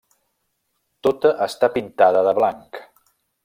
[1.07, 2.85] Tota està pintada de blanc.